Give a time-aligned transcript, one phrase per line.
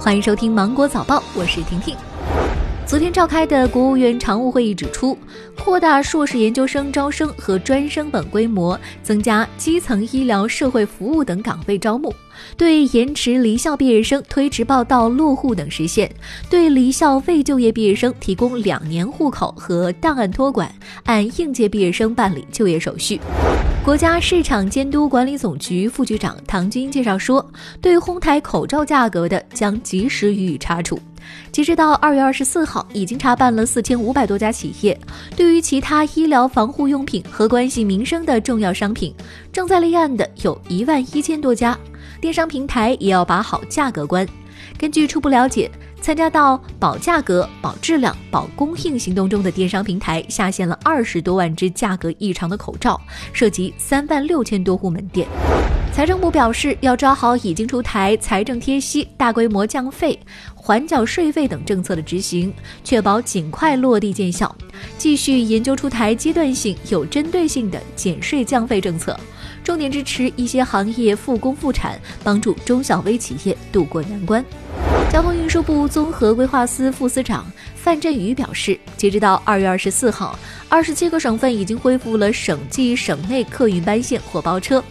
[0.00, 1.94] 欢迎收听《芒果早报》，我是婷婷。
[2.86, 5.16] 昨天召开的国务院常务会议指出，
[5.62, 12.10] 扩大硕士研究生招生和专升本规模，增加基层医疗社会服务等岗位招募，
[12.56, 16.10] 对延迟离校毕业生推迟报到落户等实现，
[16.48, 20.74] 对离校未就业毕业生提供两年户口和档案托管，
[21.04, 23.20] 按应届毕业生办理就业手续。
[23.90, 27.44] 国家市场监督管理总局副局长唐军介绍说，
[27.80, 30.96] 对哄抬口罩价格的，将及时予以查处。
[31.50, 34.96] 截止到二月二十四号，已经查办了四千五百多家企业。
[35.34, 39.12] 对于其他医疗防护用品和关系民生的重要商品，
[39.52, 41.76] 正在立案的有一万一千多家。
[42.20, 44.24] 电商平台也要把好价格关。
[44.78, 53.00] 根据初步了解，参加到保价格、保质量、保供应行动中的电商平台下线了二十多万只价格异常的口罩，
[53.32, 55.26] 涉及三万六千多户门店。
[55.92, 60.18] 财政部表示，要抓好已经出台财政贴息、大规模降费、
[60.54, 64.54] 缓缴税费等政策的执行，确保尽快落地见效。
[64.96, 69.18] 继续研究出台阶段性、有针对性的减税降费政策，
[69.62, 74.42] 重点支持一些行业复工复产，帮助中小微企业渡过难关。
[75.10, 77.44] 交通运输部综合规划司副司长
[77.74, 84.82] 范振宇表示，截止到二月二十四号，二十七个省份已经恢复了省际、省内客运班线或包车。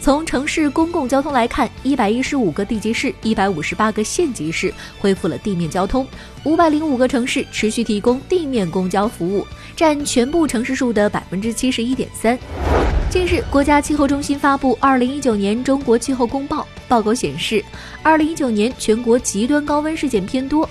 [0.00, 6.04] 从城市公共交通来看，一百一十五个地级市、一百五十八个县级市恢复了地面交通，
[6.42, 12.36] 五百零五个城市持续提供地面公交服务，占全部城市数的百分之七十一点三。
[13.08, 17.62] 近日，国家气候中心发布《二零一九年中国气候公报》，报告显示，
[18.02, 20.68] 二零一九年全国极端高温事件偏多，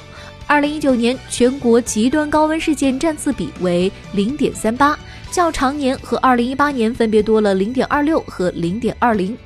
[0.48, 4.98] 二零一九年全国极端高温事件占次比为零点三八。
[5.30, 9.38] 较常年和二零一八年分别多了零点二六和零点二零。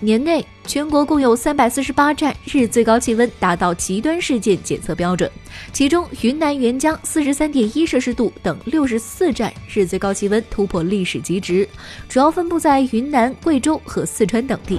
[0.00, 5.30] 年内全国共有三百四十八站日最高气温达到极端事件检测标准，
[5.72, 11.66] 其中云南沅江四十三点一摄氏度等六十四站日最高气温突破历史极值，
[12.08, 14.78] 主要分布在云南、贵州和四川等地。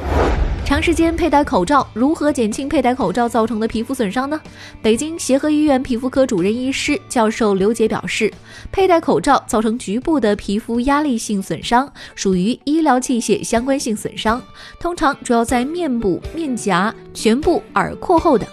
[0.65, 4.41] 长时间佩戴口罩如何减轻佩戴口罩造成的皮肤损伤呢？
[4.81, 8.33] 北京协和医院皮肤科主任医师教授刘杰表示，
[8.71, 14.41] 佩戴口罩造成局部的皮肤压力性损伤，属于医疗器械相关性损伤，
[14.79, 18.49] 通常主要在面部、面颊、颧部、耳廓后等。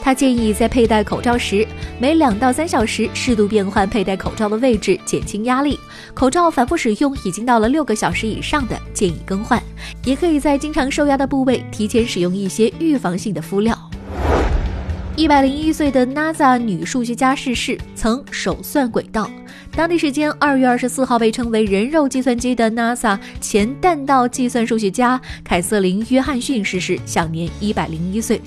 [0.00, 1.66] 他建议在佩戴口罩时，
[1.98, 5.76] 每两到三小时适度变换佩戴口罩的位置，减轻压力。
[6.14, 9.60] 口罩反复使用已经到了六个小时以上的，建议更换。
[10.04, 13.76] 也可以在经常受压的部位提前使用一些预防性的敷料。
[15.16, 19.30] 一百零一岁的 NASA 女数学家逝世，曾手算轨道。
[19.74, 28.40] 当地时间二月二十四号，被称为“人肉计算机”的 NASA 前弹道计算数学家凯瑟琳·约翰逊逝世，享年一百零一岁。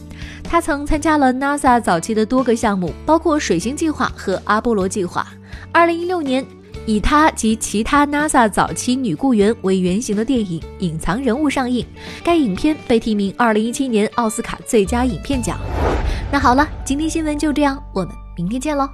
[0.43, 5.27] 她曾参加了 NASA 早期的多个项目，包括水星计划和阿波罗计划。
[5.71, 6.45] 二零一六年，
[6.85, 11.85] 以她及其他 NASA 早期女雇员为原型的电影《隐藏人物》上映，
[12.23, 15.59] 该影片被提名2017年奥斯卡最佳影片奖。
[16.31, 18.87] 那好了，今天新闻就这样，我们明天见喽。